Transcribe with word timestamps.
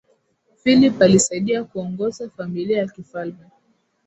philip 0.63 1.01
alisaidia 1.01 1.63
kuongoza 1.63 2.29
familia 2.29 2.77
ya 2.79 2.87
kifalme 2.87 3.45